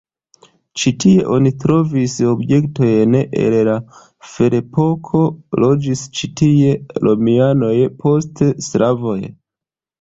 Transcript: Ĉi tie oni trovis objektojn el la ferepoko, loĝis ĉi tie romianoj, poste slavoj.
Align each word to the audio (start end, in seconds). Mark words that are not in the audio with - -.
Ĉi 0.83 0.91
tie 1.01 1.25
oni 1.35 1.51
trovis 1.63 2.15
objektojn 2.31 3.19
el 3.19 3.57
la 3.69 3.77
ferepoko, 4.31 5.23
loĝis 5.67 6.03
ĉi 6.17 6.33
tie 6.43 6.75
romianoj, 7.09 7.73
poste 8.03 8.53
slavoj. 8.73 9.19